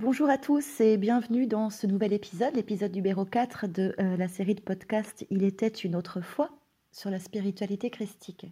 [0.00, 4.28] Bonjour à tous et bienvenue dans ce nouvel épisode, l'épisode numéro 4 de euh, la
[4.28, 6.50] série de podcasts Il était une autre fois
[6.92, 8.46] sur la spiritualité christique.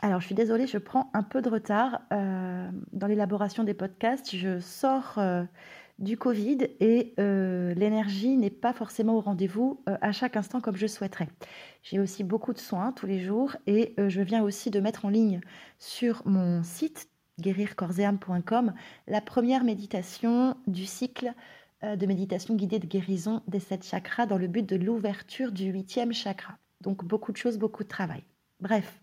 [0.00, 4.34] Alors je suis désolée, je prends un peu de retard euh, dans l'élaboration des podcasts.
[4.34, 5.44] Je sors euh,
[5.98, 11.28] du Covid et l'énergie n'est pas forcément au rendez-vous à chaque instant comme je souhaiterais.
[11.82, 15.10] J'ai aussi beaucoup de soins tous les jours et je viens aussi de mettre en
[15.10, 15.42] ligne
[15.78, 18.72] sur mon site guérircorséam.com,
[19.06, 21.34] la première méditation du cycle
[21.82, 25.64] euh, de méditation guidée de guérison des sept chakras dans le but de l'ouverture du
[25.64, 26.58] huitième chakra.
[26.82, 28.22] Donc beaucoup de choses, beaucoup de travail.
[28.60, 29.00] Bref.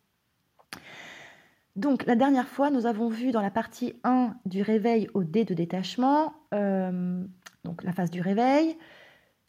[1.75, 5.45] Donc la dernière fois, nous avons vu dans la partie 1 du réveil au dé
[5.45, 7.23] de détachement, euh,
[7.63, 8.77] donc la phase du réveil,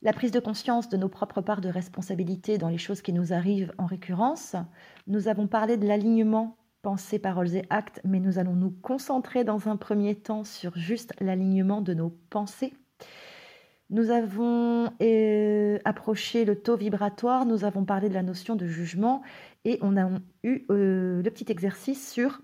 [0.02, 3.33] la prise de conscience de nos propres parts de responsabilité dans les choses qui nous
[3.33, 4.56] arrivent en récurrence.
[5.06, 6.56] Nous avons parlé de l'alignement
[7.20, 11.80] paroles et actes, mais nous allons nous concentrer dans un premier temps sur juste l'alignement
[11.80, 12.75] de nos pensées.
[13.91, 19.22] Nous avons euh, approché le taux vibratoire, nous avons parlé de la notion de jugement
[19.64, 20.11] et on a
[20.42, 22.41] eu euh, le petit exercice sur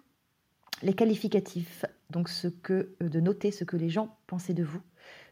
[0.82, 4.80] les qualificatifs, donc ce que, euh, de noter ce que les gens pensaient de vous,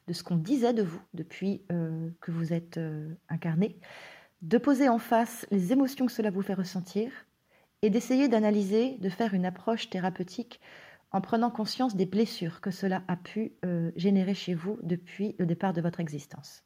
[0.07, 1.63] de ce qu'on disait de vous depuis
[2.21, 2.79] que vous êtes
[3.29, 3.79] incarné,
[4.43, 7.11] de poser en face les émotions que cela vous fait ressentir,
[7.83, 10.61] et d'essayer d'analyser, de faire une approche thérapeutique
[11.11, 15.47] en prenant conscience des blessures que cela a pu euh, générer chez vous depuis le
[15.47, 16.65] départ de votre existence.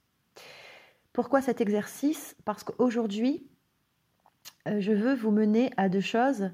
[1.13, 2.37] Pourquoi cet exercice?
[2.45, 3.49] Parce qu'aujourd'hui,
[4.69, 6.51] euh, je veux vous mener à deux choses.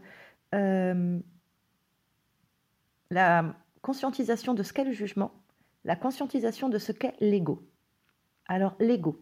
[0.55, 1.19] Euh,
[3.11, 5.33] la conscientisation de ce qu'est le jugement,
[5.85, 7.69] la conscientisation de ce qu'est l'ego.
[8.47, 9.21] Alors l'ego.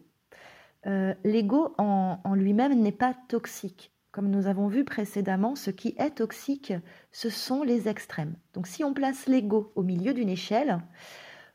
[0.85, 3.91] l'ego en lui-même n'est pas toxique.
[4.11, 6.73] Comme nous avons vu précédemment, ce qui est toxique,
[7.13, 8.35] ce sont les extrêmes.
[8.53, 10.79] Donc si on place l'ego au milieu d'une échelle,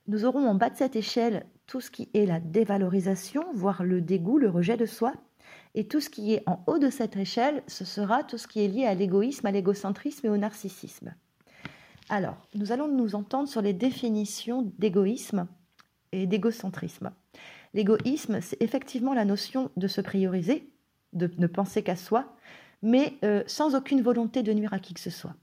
[0.08, 4.00] nous aurons en bas de cette échelle tout ce qui est la dévalorisation, voire le
[4.00, 5.12] dégoût, le rejet de soi.
[5.74, 8.64] Et tout ce qui est en haut de cette échelle, ce sera tout ce qui
[8.64, 11.14] est lié à l'égoïsme, à l'égocentrisme et au narcissisme.
[12.08, 15.46] Alors, nous allons nous entendre sur les définitions d'égoïsme
[16.12, 17.10] et d'égocentrisme.
[17.74, 20.72] L'égoïsme, c'est effectivement la notion de se prioriser,
[21.12, 22.36] de ne penser qu'à soi,
[22.82, 25.34] mais euh, sans aucune volonté de nuire à qui que ce soit.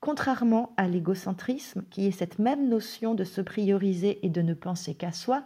[0.00, 4.94] Contrairement à l'égocentrisme, qui est cette même notion de se prioriser et de ne penser
[4.94, 5.44] qu'à soi,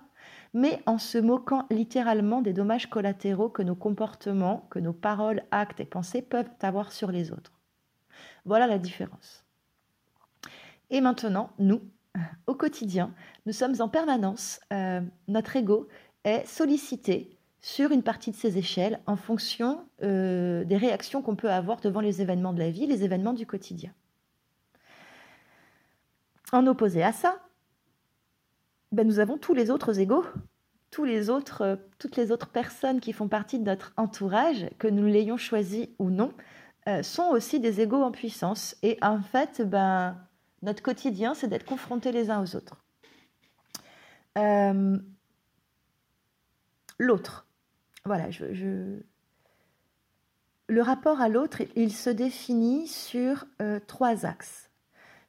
[0.54, 5.80] mais en se moquant littéralement des dommages collatéraux que nos comportements, que nos paroles, actes
[5.80, 7.52] et pensées peuvent avoir sur les autres.
[8.44, 9.44] Voilà la différence.
[10.90, 11.82] Et maintenant, nous,
[12.46, 13.14] au quotidien,
[13.46, 15.88] nous sommes en permanence, euh, notre ego
[16.24, 21.50] est sollicité sur une partie de ces échelles en fonction euh, des réactions qu'on peut
[21.50, 23.92] avoir devant les événements de la vie, les événements du quotidien.
[26.52, 27.40] En opposé à ça,
[28.92, 30.24] ben nous avons tous les autres égaux,
[30.90, 34.88] tous les autres, euh, toutes les autres personnes qui font partie de notre entourage, que
[34.88, 36.32] nous l'ayons choisi ou non,
[36.88, 38.76] euh, sont aussi des égaux en puissance.
[38.82, 40.16] Et en fait, ben,
[40.62, 42.76] notre quotidien, c'est d'être confrontés les uns aux autres.
[47.00, 47.47] L'autre,
[48.08, 48.98] voilà, je,
[50.68, 54.68] le rapport à l'autre, il se définit sur euh, trois axes.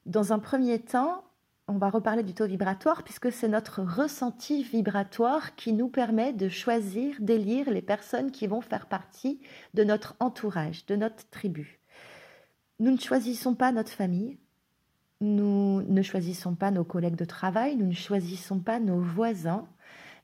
[0.06, 1.24] Dans un premier temps,
[1.70, 6.50] on va reparler du taux vibratoire puisque c'est notre ressenti vibratoire qui nous permet de
[6.50, 9.40] choisir, d'élire les personnes qui vont faire partie
[9.76, 11.80] de notre entourage, de notre tribu.
[12.80, 14.40] Nous ne choisissons pas notre famille,
[15.22, 19.68] nous ne choisissons pas nos collègues de travail, nous ne choisissons pas nos voisins.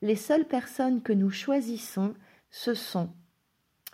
[0.02, 2.14] Les seules personnes que nous choisissons,
[2.56, 3.10] ce sont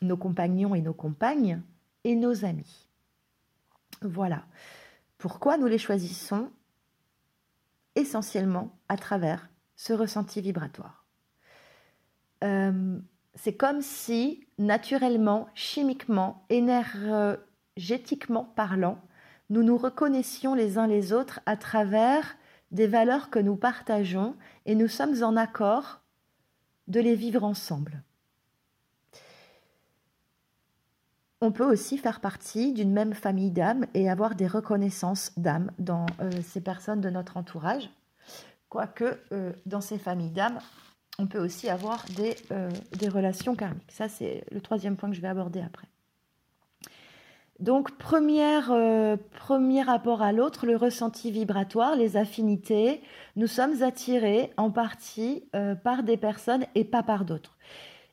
[0.03, 1.61] nos compagnons et nos compagnes
[2.05, 2.87] et nos amis.
[4.03, 4.45] Voilà.
[5.19, 6.49] Pourquoi nous les choisissons
[7.97, 11.05] Essentiellement à travers ce ressenti vibratoire.
[12.45, 13.01] Euh,
[13.35, 19.03] c'est comme si, naturellement, chimiquement, énergétiquement parlant,
[19.51, 22.37] nous nous reconnaissions les uns les autres à travers
[22.71, 24.37] des valeurs que nous partageons
[24.67, 26.01] et nous sommes en accord
[26.87, 28.05] de les vivre ensemble.
[31.43, 36.07] On peut aussi faire partie d'une même famille d'âmes et avoir des reconnaissances d'âmes dans
[36.21, 37.91] euh, ces personnes de notre entourage.
[38.69, 40.61] Quoique euh, dans ces familles d'âmes,
[41.19, 43.91] on peut aussi avoir des, euh, des relations karmiques.
[43.91, 45.89] Ça, c'est le troisième point que je vais aborder après.
[47.59, 48.63] Donc, premier
[49.83, 53.03] rapport à l'autre, le ressenti vibratoire, les affinités.
[53.35, 55.45] Nous sommes attirés en partie
[55.85, 57.57] par des personnes et pas par d'autres.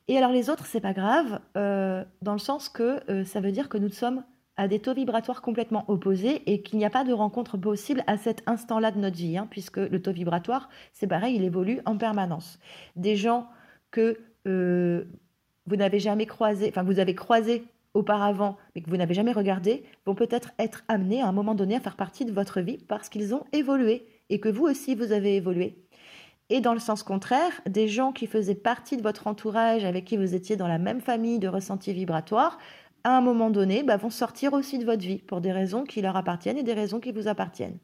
[0.08, 3.52] Et alors les autres, c'est pas grave, euh, dans le sens que euh, ça veut
[3.52, 4.24] dire que nous sommes
[4.56, 8.18] à des taux vibratoires complètement opposés et qu'il n'y a pas de rencontre possible à
[8.18, 11.96] cet instant-là de notre vie, hein, puisque le taux vibratoire, c'est pareil, il évolue en
[11.96, 12.58] permanence.
[12.96, 13.48] Des gens
[13.90, 15.04] que euh,
[15.66, 17.64] vous n'avez jamais croisés, enfin vous avez croisé
[17.94, 21.76] auparavant, mais que vous n'avez jamais regardé, vont peut-être être amenés à un moment donné
[21.76, 25.12] à faire partie de votre vie parce qu'ils ont évolué et que vous aussi vous
[25.12, 25.76] avez évolué.
[26.50, 30.16] Et dans le sens contraire, des gens qui faisaient partie de votre entourage, avec qui
[30.16, 32.58] vous étiez dans la même famille de ressentis vibratoires,
[33.04, 36.02] à un moment donné, bah, vont sortir aussi de votre vie pour des raisons qui
[36.02, 37.78] leur appartiennent et des raisons qui vous appartiennent.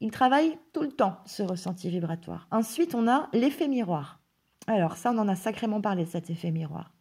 [0.00, 2.46] Ils travaillent tout le temps, ce ressenti vibratoire.
[2.50, 4.20] Ensuite, on a l'effet miroir.
[4.66, 6.92] Alors, ça, on en a sacrément parlé, cet effet miroir.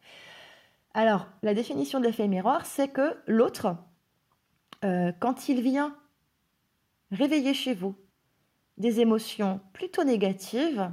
[0.94, 3.76] Alors, la définition de l'effet miroir, c'est que l'autre,
[4.86, 5.94] euh, quand il vient
[7.12, 7.98] réveiller chez vous
[8.78, 10.92] des émotions plutôt négatives,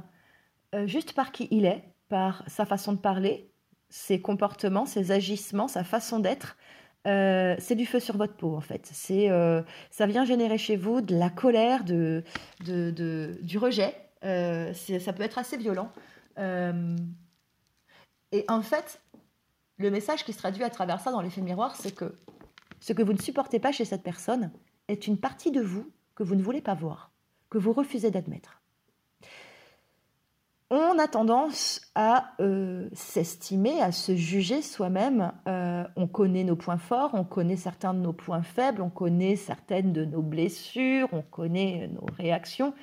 [0.73, 3.51] euh, juste par qui il est, par sa façon de parler,
[3.89, 6.57] ses comportements, ses agissements, sa façon d'être,
[7.05, 8.89] euh, c'est du feu sur votre peau en fait.
[8.91, 12.23] C'est, euh, ça vient générer chez vous de la colère, de,
[12.61, 13.93] de, du rejet.
[14.21, 15.91] Ça peut être assez violent.
[16.37, 19.01] et en fait,
[19.77, 22.15] le message qui se traduit à travers ça dans l'effet miroir, c'est que
[22.79, 24.51] ce que vous ne supportez pas chez cette personne
[24.87, 27.12] est une partie de vous que vous ne voulez pas voir,
[27.53, 28.63] que vous refusez d'admettre
[30.75, 35.31] on a tendance à euh, s'estimer, à se juger soi-même.
[35.47, 39.35] Euh, on connaît nos points forts, on connaît certains de nos points faibles, on connaît
[39.35, 42.73] certaines de nos blessures, on connaît nos réactions.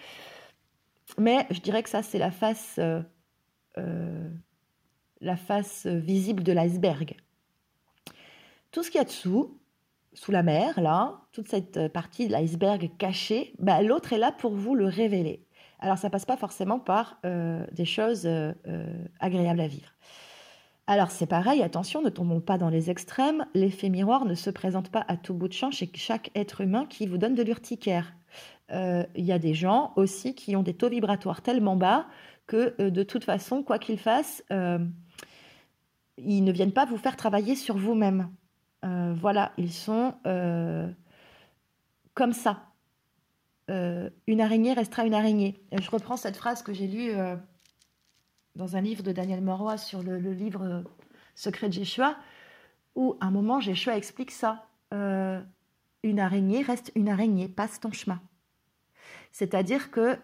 [1.19, 2.31] Mais je dirais que ça, c'est la
[2.79, 4.31] euh,
[5.21, 7.17] la face visible de l'iceberg.
[8.71, 9.60] Tout ce qu'il y a dessous,
[10.13, 14.53] sous la mer, là, toute cette partie de l'iceberg cachée, bah, l'autre est là pour
[14.53, 15.47] vous le révéler.
[15.81, 19.91] Alors ça passe pas forcément par euh, des choses euh, euh, agréables à vivre.
[20.87, 23.47] Alors c'est pareil, attention, ne tombons pas dans les extrêmes.
[23.55, 26.85] L'effet miroir ne se présente pas à tout bout de champ chez chaque être humain
[26.87, 28.13] qui vous donne de l'urticaire.
[28.73, 32.07] Il y a des gens aussi qui ont des taux vibratoires tellement bas
[32.47, 34.45] que de toute façon, quoi qu'ils fassent,
[36.19, 38.29] ils ne viennent pas vous faire travailler sur vous-même.
[38.83, 40.15] Voilà, ils sont
[42.15, 42.71] comme ça.
[43.71, 45.63] Euh, une araignée restera une araignée.
[45.73, 47.37] je reprends cette phrase que j'ai lue euh,
[48.57, 50.83] dans un livre de Daniel Moroy sur le, livre euh,
[51.37, 52.17] Secret de Jéshua,
[52.97, 54.67] où à un moment Jéshua explique ça.
[54.93, 58.21] une araignée reste une araignée, passe ton chemin.
[59.31, 60.19] C'est-à-dire que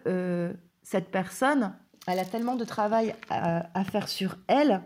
[0.83, 1.73] cette personne,
[2.05, 4.81] elle a tellement de travail à, faire sur elle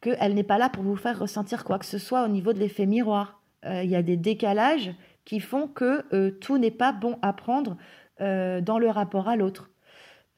[0.00, 2.58] qu'elle n'est pas là pour vous faire ressentir quoi que ce soit au niveau de
[2.58, 3.42] l'effet miroir.
[3.64, 4.94] Il y a des décalages
[5.26, 7.76] qui font que tout n'est pas bon à prendre
[8.20, 9.70] euh, dans le rapport à l'autre.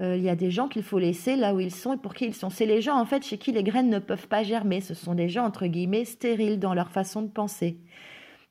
[0.01, 2.15] Euh, il y a des gens qu'il faut laisser là où ils sont et pour
[2.15, 2.49] qui ils sont.
[2.49, 4.81] C'est les gens en fait chez qui les graines ne peuvent pas germer.
[4.81, 7.81] Ce sont des gens entre guillemets stériles dans leur façon de penser.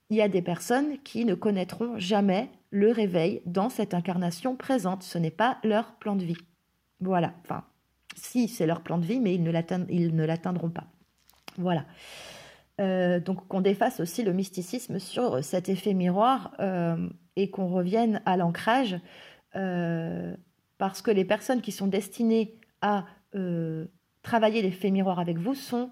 [0.10, 5.04] Il y a des personnes qui ne connaîtront jamais le réveil dans cette incarnation présente.
[5.04, 6.38] Ce n'est pas leur plan de vie.
[7.00, 7.34] Voilà.
[7.44, 7.63] Enfin,
[8.18, 10.88] si c'est leur plan de vie, mais ils ne l'atteindront pas.
[11.57, 11.86] Voilà.
[12.80, 16.51] Euh, donc qu'on défasse aussi le mysticisme sur cet effet miroir
[17.36, 19.00] et qu'on revienne à l'ancrage,
[19.56, 20.36] euh,
[20.77, 23.05] parce que les personnes qui sont destinées à
[23.36, 23.86] euh,
[24.24, 25.91] travailler l'effet miroir avec vous sont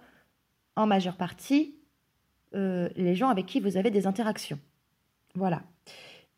[0.76, 1.76] en majeure partie
[2.56, 4.60] euh, les gens avec qui vous avez des interactions.
[5.36, 5.62] Voilà.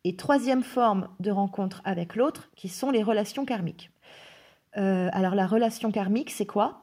[0.04, 3.90] Et troisième forme de rencontre avec l'autre, qui sont les relations karmiques.
[4.74, 6.81] alors la relation karmique, c'est quoi?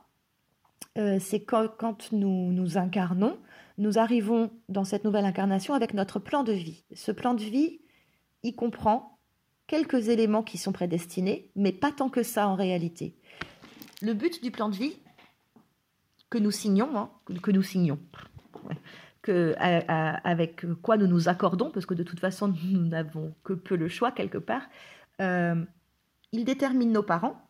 [0.96, 3.38] C'est quand, quand, nous nous incarnons,
[3.78, 6.84] nous arrivons dans cette nouvelle incarnation avec notre plan de vie.
[6.94, 7.80] Ce plan de vie,
[8.44, 9.18] il comprend
[9.68, 13.16] quelques éléments qui sont prédestinés, mais pas tant que ça en réalité.
[14.02, 14.98] Le but du plan de vie
[16.30, 17.10] que nous signons, hein,
[17.42, 18.00] que nous signons,
[19.22, 23.76] que, avec quoi nous nous accordons, parce que de toute façon nous n'avons que peu
[23.76, 24.64] le choix quelque part,
[25.22, 25.64] euh,
[26.32, 27.42] il détermine nos parents.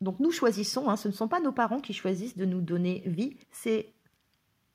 [0.00, 3.02] Donc nous choisissons, hein, ce ne sont pas nos parents qui choisissent de nous donner
[3.06, 3.92] vie, c'est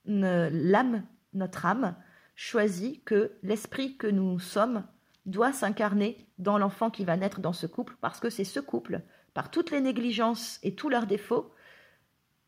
[0.05, 1.03] l'âme,
[1.33, 1.95] notre âme,
[2.35, 4.83] choisit que l'esprit que nous sommes
[5.25, 9.01] doit s'incarner dans l'enfant qui va naître dans ce couple, parce que c'est ce couple,
[9.33, 11.53] par toutes les négligences et tous leurs défauts,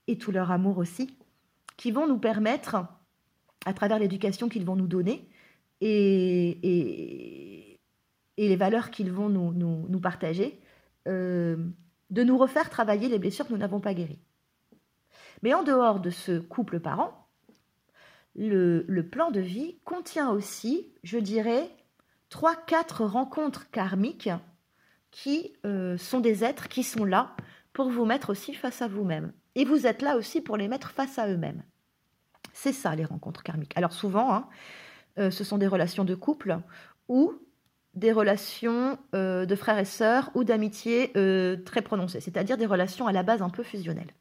[0.07, 1.17] et tout leur amour aussi,
[1.77, 2.75] qui vont nous permettre,
[3.65, 5.29] à travers l'éducation qu'ils vont nous donner,
[5.81, 6.59] et,
[8.37, 10.59] les valeurs qu'ils vont nous, nous, partager,
[11.07, 11.55] euh,
[12.09, 14.21] de nous refaire travailler les blessures que nous n'avons pas guéries.
[15.41, 17.27] Mais en dehors de ce couple parent,
[18.35, 21.69] le, plan de vie contient aussi, je dirais,
[22.29, 24.29] trois, quatre rencontres karmiques
[25.11, 27.35] qui euh, sont des êtres qui sont là
[27.73, 29.31] pour vous mettre aussi face à vous-même.
[29.55, 31.63] Et vous êtes là aussi pour les mettre face à eux-mêmes.
[32.51, 33.73] C'est ça les rencontres karmiques.
[33.75, 34.49] Alors souvent, hein,
[35.17, 36.59] euh, ce sont des relations de couple
[37.07, 37.33] ou
[37.95, 43.07] des relations euh, de frères et sœurs ou d'amitié euh, très prononcées, c'est-à-dire des relations
[43.07, 44.13] à la base un peu fusionnelles.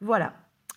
[0.00, 0.34] Voilà.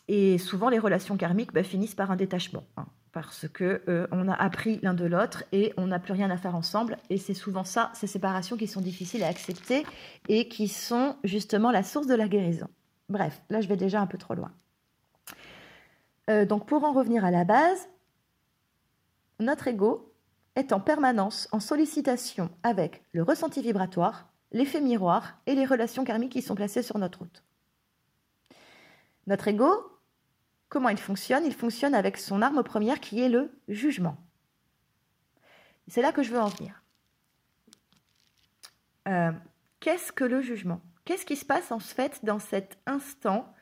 [0.07, 4.33] Et souvent, les relations karmiques bah, finissent par un détachement, hein, parce que on a
[4.33, 6.97] appris l'un de l'autre et on n'a plus rien à faire ensemble.
[7.09, 9.85] Et c'est souvent ça, ces séparations qui sont difficiles à accepter
[10.29, 12.67] et qui sont justement la source de la guérison.
[13.09, 14.51] Bref, là, je vais déjà un peu trop loin.
[16.45, 17.87] donc, pour en revenir à la base,
[19.39, 20.14] notre ego
[20.55, 26.31] est en permanence en sollicitation avec le ressenti vibratoire, l'effet miroir et les relations karmiques
[26.31, 27.43] qui sont placées sur notre route.
[29.27, 29.99] Notre ego,
[30.69, 31.45] comment il fonctionne?
[31.45, 34.17] Il fonctionne avec son arme première qui est le jugement.
[35.87, 36.81] C'est là que je veux en venir.
[39.07, 39.31] Euh,
[39.79, 40.81] qu'est-ce que le jugement?
[41.03, 43.53] Qu'est-ce qui se passe en fait dans cet instant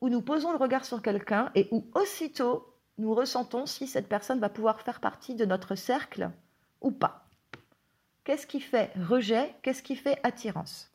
[0.00, 2.67] où nous posons le regard sur quelqu'un et où aussitôt
[2.98, 6.30] nous ressentons si cette personne va pouvoir faire partie de notre cercle
[6.80, 7.28] ou pas.
[8.24, 9.54] Qu'est-ce qui fait rejet?
[9.62, 10.92] Qu'est-ce qui fait attirance?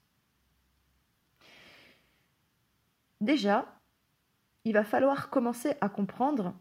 [3.22, 3.80] Déjà,
[4.66, 6.54] il va falloir commencer à comprendre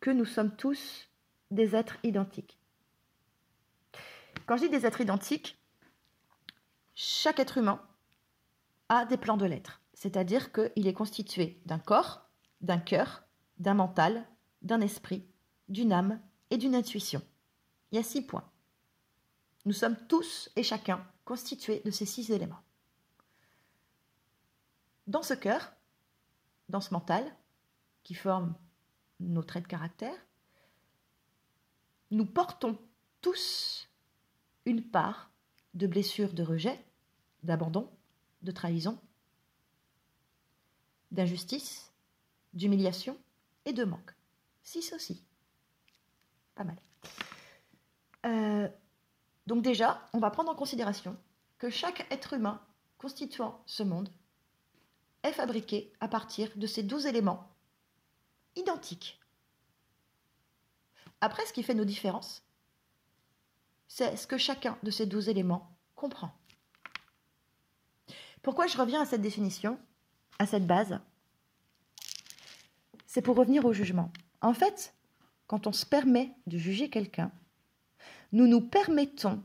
[0.00, 1.08] que nous sommes tous
[1.50, 2.58] des êtres identiques.
[4.46, 5.58] Quand je dis des êtres identiques,
[6.94, 7.80] chaque être humain
[8.88, 12.25] a des plans de l'être, c'est-à-dire qu'il est constitué d'un corps,
[12.60, 13.24] d'un cœur,
[13.58, 14.26] d'un mental,
[14.62, 15.26] d'un esprit,
[15.68, 16.20] d'une âme
[16.50, 17.22] et d'une intuition.
[17.90, 18.50] Il y a six points.
[19.64, 22.62] Nous sommes tous et chacun constitués de ces six éléments.
[25.06, 25.72] Dans ce cœur,
[26.68, 27.24] dans ce mental,
[28.02, 28.54] qui forme
[29.20, 30.16] nos traits de caractère,
[32.10, 32.78] nous portons
[33.20, 33.88] tous
[34.64, 35.30] une part
[35.74, 36.84] de blessures de rejet,
[37.42, 37.90] d'abandon,
[38.42, 39.00] de trahison,
[41.10, 41.92] d'injustice,
[42.56, 43.16] d'humiliation
[43.64, 44.14] et de manque.
[44.62, 45.22] Six aussi.
[46.54, 46.76] Pas mal.
[48.24, 48.68] Euh,
[49.46, 51.16] donc déjà, on va prendre en considération
[51.58, 52.60] que chaque être humain
[52.98, 54.08] constituant ce monde
[55.22, 57.48] est fabriqué à partir de ces douze éléments
[58.56, 59.20] identiques.
[61.20, 62.42] Après, ce qui fait nos différences,
[63.88, 66.32] c'est ce que chacun de ces douze éléments comprend.
[68.42, 69.78] Pourquoi je reviens à cette définition,
[70.38, 71.00] à cette base?
[73.16, 74.12] C'est pour revenir au jugement.
[74.42, 74.94] En fait,
[75.46, 77.32] quand on se permet de juger quelqu'un,
[78.32, 79.42] nous nous permettons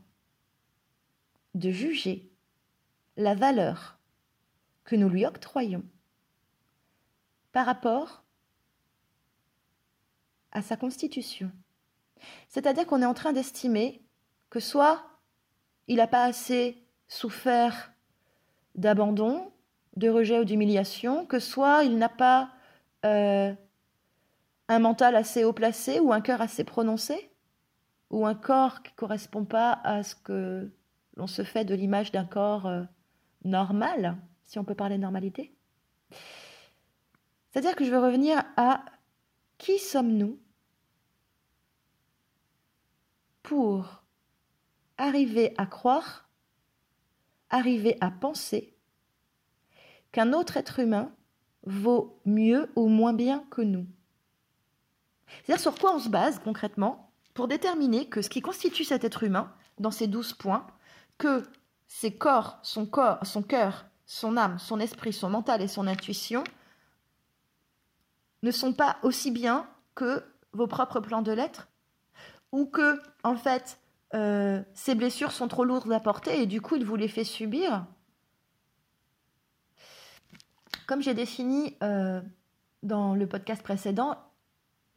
[1.55, 2.29] de juger
[3.15, 3.97] la valeur
[4.83, 5.85] que nous lui octroyons
[7.53, 8.25] par rapport
[10.51, 11.49] à sa constitution.
[12.49, 14.01] C'est-à-dire qu'on est en train d'estimer
[14.49, 15.01] que soit
[15.87, 17.93] il n'a pas assez souffert
[18.75, 19.49] d'abandon,
[19.95, 22.51] de rejet ou d'humiliation, que soit il n'a pas
[23.05, 23.53] euh,
[24.67, 27.31] un mental assez haut placé ou un cœur assez prononcé
[28.09, 30.71] Ou un corps qui ne correspond pas à ce que
[31.15, 32.83] l'on se fait de l'image d'un corps euh,
[33.43, 35.53] normal, si on peut parler de normalité.
[37.49, 38.85] C'est-à-dire que je veux revenir à
[39.57, 40.39] qui sommes-nous
[43.43, 44.03] pour
[44.97, 46.29] arriver à croire,
[47.49, 48.77] arriver à penser
[50.11, 51.13] qu'un autre être humain
[51.65, 53.85] vaut mieux ou moins bien que nous.
[55.27, 59.23] C'est-à-dire sur quoi on se base concrètement pour déterminer que ce qui constitue cet être
[59.23, 60.67] humain, dans ces douze points,
[61.17, 61.47] que
[61.87, 66.43] ses corps, son corps, son cœur, son âme, son esprit, son mental et son intuition
[68.43, 71.67] ne sont pas aussi bien que vos propres plans de l'être
[72.51, 73.79] ou que, en fait,
[74.13, 77.23] euh, ces blessures sont trop lourdes à porter et du coup, il vous les fait
[77.23, 77.85] subir
[80.91, 82.21] comme j'ai défini euh,
[82.83, 84.17] dans le podcast précédent,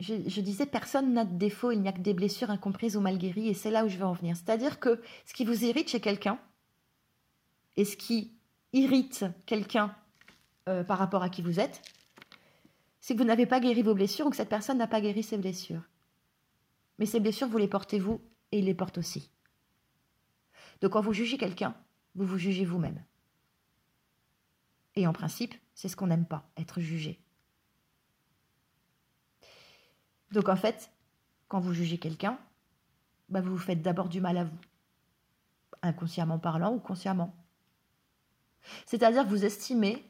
[0.01, 3.17] je, disais personne n'a de défaut, il n'y a que des blessures incomprises ou mal
[3.17, 4.35] guéries, et c'est là où je veux en venir.
[4.35, 6.41] C'est-à-dire que ce qui vous irrite chez quelqu'un,
[7.77, 8.33] et ce qui
[8.73, 9.95] irrite quelqu'un
[10.69, 11.81] euh, par rapport à qui vous êtes,
[13.01, 15.23] c'est que vous n'avez pas guéri vos blessures ou que cette personne n'a pas guéri
[15.23, 15.89] ses blessures.
[16.99, 18.21] Mais ces blessures, vous les portez vous
[18.51, 19.31] et il les porte aussi.
[20.81, 21.77] Donc quand vous jugez quelqu'un,
[22.17, 23.01] vous vous jugez vous-même.
[24.97, 27.21] Et en principe, c'est ce qu'on n'aime pas, être jugé.
[30.33, 30.91] Donc en fait,
[31.49, 32.39] quand vous jugez quelqu'un,
[33.29, 34.59] bah vous vous faites d'abord du mal à vous,
[35.83, 37.35] inconsciemment parlant ou consciemment.
[38.87, 40.05] C'est-à-dire que vous estimez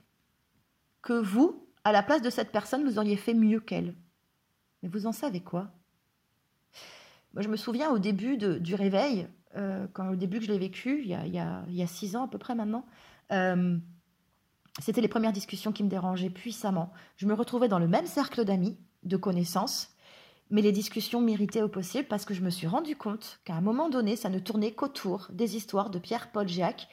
[1.03, 3.95] que vous, à la place de cette personne, vous auriez fait mieux qu'elle.
[4.83, 5.71] Mais vous en savez quoi?
[7.35, 10.59] Moi, je me souviens au début du réveil, euh, quand au début que je l'ai
[10.59, 12.87] vécu, il y, a, il, y a, six ans à peu près maintenant,
[13.33, 13.77] euh,
[14.81, 16.93] c'était les premières discussions qui me dérangeaient puissamment.
[17.17, 19.91] Je me retrouvais dans le même cercle d'amis, de connaissances,
[20.51, 23.61] mais les discussions m'irritaient au possible parce que je me suis rendu compte qu'à un
[23.61, 26.89] moment donné, ça ne tournait qu'autour des histoires de Pierre, Paul, Jacques.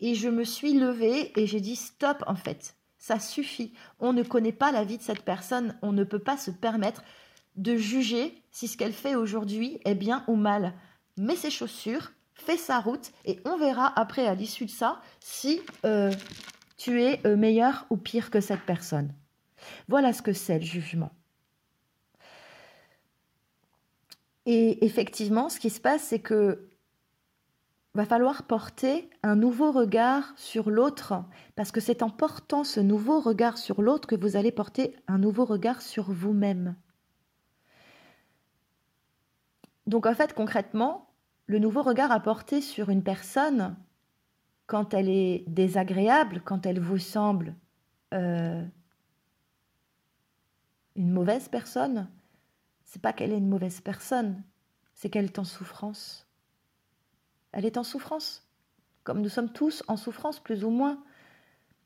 [0.00, 3.72] Et je me suis levée et j'ai dit stop en fait, ça suffit.
[3.98, 7.02] On ne connaît pas la vie de cette personne, on ne peut pas se permettre
[7.56, 10.74] de juger si ce qu'elle fait aujourd'hui est bien ou mal.
[11.16, 15.60] Mets ses chaussures, fais sa route et on verra après à l'issue de ça si
[15.84, 16.10] euh,
[16.80, 19.12] tu es euh, meilleur ou pire que cette personne.
[19.88, 21.12] Voilà ce que c'est le jugement.
[24.46, 26.70] Et effectivement, ce qui se passe, c'est que
[27.92, 31.22] va falloir porter un nouveau regard sur l'autre,
[31.54, 35.18] parce que c'est en portant ce nouveau regard sur l'autre que vous allez porter un
[35.18, 36.76] nouveau regard sur vous-même.
[39.86, 41.10] Donc en fait, concrètement,
[41.44, 43.76] le nouveau regard à porter sur une personne,
[44.70, 47.56] quand elle est désagréable, quand elle vous semble
[48.14, 48.64] euh,
[50.94, 52.08] une mauvaise personne,
[52.84, 54.44] c'est pas qu'elle est une mauvaise personne,
[54.94, 56.28] c'est qu'elle est en souffrance.
[57.50, 58.48] Elle est en souffrance,
[59.02, 61.02] comme nous sommes tous en souffrance plus ou moins.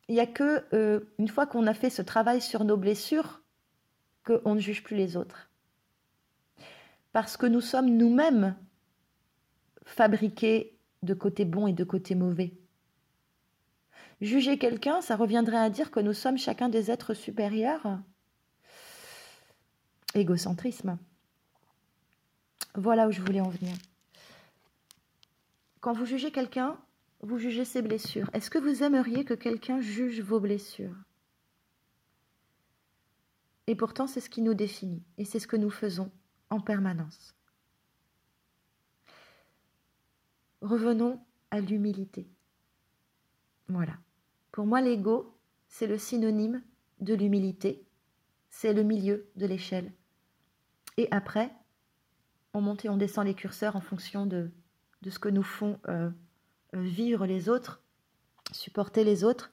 [0.09, 3.41] Il n'y a que euh, une fois qu'on a fait ce travail sur nos blessures
[4.25, 5.49] qu'on ne juge plus les autres.
[7.15, 8.55] Parce que nous sommes nous-mêmes
[9.87, 12.53] fabriqués de côté bon et de côté mauvais.
[14.21, 17.99] Juger quelqu'un, ça reviendrait à dire que nous sommes chacun des êtres supérieurs
[20.15, 20.97] Égocentrisme.
[22.75, 23.75] Voilà où je voulais en venir.
[25.81, 26.79] Quand vous jugez quelqu'un,
[27.21, 28.31] vous jugez ses blessures.
[28.33, 30.97] Est-ce que vous aimeriez que quelqu'un juge vos blessures?
[33.67, 36.13] Et pourtant, c'est ce qui nous définit et c'est ce que nous faisons
[36.51, 37.35] en permanence.
[40.61, 41.21] Revenons
[41.51, 42.27] à l'humilité.
[43.69, 43.95] Voilà.
[44.53, 45.35] Pour moi, l'ego,
[45.69, 46.63] c'est le synonyme
[47.01, 47.85] de l'humilité.
[48.51, 49.93] C'est le milieu de l'échelle.
[50.97, 51.51] Et après,
[52.53, 54.51] on monte et on descend les curseurs en fonction de,
[55.03, 56.11] de ce que nous font euh,
[56.75, 57.83] euh, vivre les autres,
[58.53, 59.51] supporter les autres.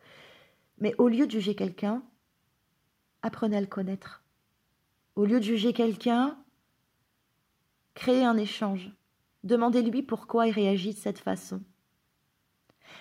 [0.78, 2.04] Mais au lieu de juger quelqu'un,
[3.22, 4.24] apprenez à le connaître.
[5.16, 6.38] Au lieu de juger quelqu'un,
[7.96, 8.92] créez un échange.
[9.44, 11.62] Demandez-lui pourquoi il réagit de cette façon.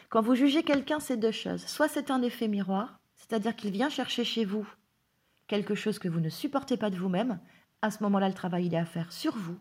[0.08, 1.64] Quand vous jugez quelqu'un, c'est deux choses.
[1.66, 4.66] Soit c'est un effet miroir, c'est-à-dire qu'il vient chercher chez vous
[5.46, 7.40] quelque chose que vous ne supportez pas de vous-même,
[7.82, 9.58] à ce moment-là, le travail, il est à faire sur vous.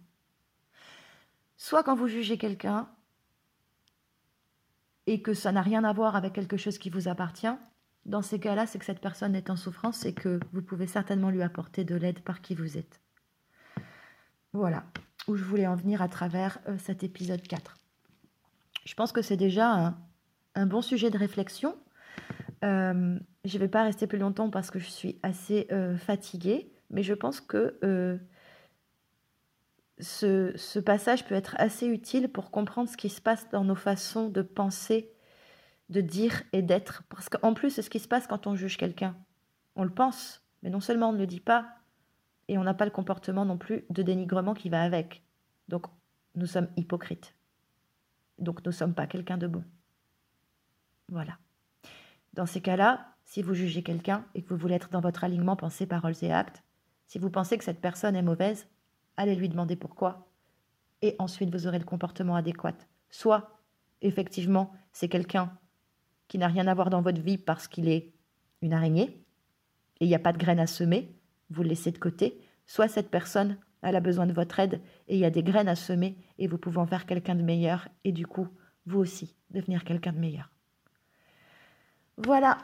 [1.58, 2.88] Soit quand vous jugez quelqu'un
[5.08, 7.48] et que ça n'a rien à voir avec quelque chose qui vous appartient,
[8.06, 11.32] dans ces cas-là, c'est que cette personne est en souffrance et que vous pouvez certainement
[11.32, 13.02] lui apporter de l'aide par qui vous êtes.
[14.54, 14.84] Voilà
[15.30, 17.76] où je voulais en venir à travers euh, cet épisode 4.
[18.86, 19.96] Je pense que c'est déjà
[20.56, 21.76] un, bon sujet de réflexion.
[22.64, 26.74] Euh, je ne vais pas rester plus longtemps parce que je suis assez euh, fatiguée
[26.90, 28.18] mais je pense que euh,
[30.00, 34.30] ce, passage peut être assez utile pour comprendre ce qui se passe dans nos façons
[34.30, 35.12] de penser,
[35.90, 37.04] de dire et d'être.
[37.10, 39.16] Parce qu'en plus, c'est ce qui se passe quand on juge quelqu'un.
[39.76, 41.68] On le pense, mais non seulement on ne le dit pas,
[42.48, 45.24] et on n'a pas le comportement non plus de dénigrement qui va avec.
[45.68, 45.86] Donc,
[46.36, 47.36] nous sommes hypocrites.
[48.40, 49.64] Donc, nous ne sommes pas quelqu'un de bon.
[51.12, 51.38] Voilà.
[52.34, 55.56] Dans ces cas-là, si vous jugez quelqu'un et que vous voulez être dans votre alignement
[55.56, 56.64] pensée, paroles et actes,
[57.08, 58.68] si vous pensez que cette personne est mauvaise,
[59.18, 60.28] allez lui demander pourquoi.
[61.02, 62.76] Et ensuite, vous aurez le comportement adéquat.
[63.10, 63.60] Soit,
[64.02, 65.52] effectivement, c'est quelqu'un
[66.28, 68.14] qui n'a rien à voir dans votre vie parce qu'il est
[68.62, 69.26] une araignée
[70.00, 71.16] et il n'y a pas de graines à semer,
[71.50, 72.40] vous le laissez de côté.
[72.68, 75.68] Soit cette personne, elle a besoin de votre aide et il y a des graines
[75.68, 78.48] à semer et vous pouvez en faire quelqu'un de meilleur et du coup,
[78.86, 80.52] vous aussi, devenir quelqu'un de meilleur.
[82.26, 82.58] Voilà,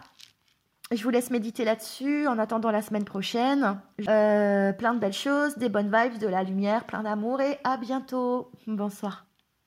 [0.91, 3.79] je vous laisse méditer là-dessus en attendant la semaine prochaine.
[4.07, 7.77] Euh, plein de belles choses, des bonnes vibes, de la lumière, plein d'amour et à
[7.77, 8.51] bientôt.
[8.67, 9.24] Bonsoir.